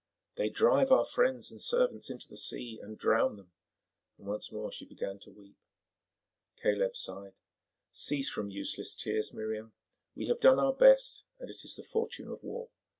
"They 0.35 0.49
drive 0.49 0.91
our 0.91 1.05
friends 1.05 1.51
and 1.51 1.61
servants 1.61 2.09
into 2.09 2.27
the 2.27 2.35
sea 2.35 2.79
and 2.81 2.97
drown 2.97 3.35
them," 3.37 3.51
and 4.17 4.25
once 4.25 4.51
more 4.51 4.71
she 4.71 4.83
began 4.83 5.19
to 5.19 5.31
weep. 5.31 5.59
Caleb 6.55 6.95
sighed. 6.95 7.35
"Cease 7.91 8.27
from 8.27 8.49
useless 8.49 8.95
tears, 8.95 9.31
Miriam. 9.31 9.73
We 10.15 10.25
have 10.25 10.39
done 10.39 10.57
our 10.57 10.73
best 10.73 11.27
and 11.37 11.51
it 11.51 11.63
is 11.63 11.75
the 11.75 11.83
fortune 11.83 12.29
of 12.31 12.41
war. 12.43 12.69